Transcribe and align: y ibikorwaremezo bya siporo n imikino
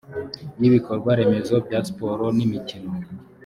y 0.61 0.63
ibikorwaremezo 0.69 1.55
bya 1.65 1.79
siporo 1.87 2.25
n 2.37 2.39
imikino 2.45 2.91